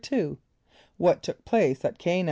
= 0.49 0.97
What 0.97 1.21
took 1.21 1.45
place 1.45 1.85
at 1.85 2.01
C[=a]´n[. 2.01 2.19